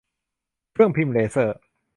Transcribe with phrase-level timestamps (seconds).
[0.73, 1.59] เครื่องพิมพ์เลเซอร์